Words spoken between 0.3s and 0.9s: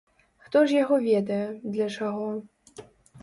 Хто ж